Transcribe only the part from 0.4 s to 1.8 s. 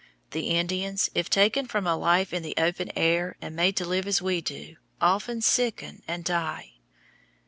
Indians, if taken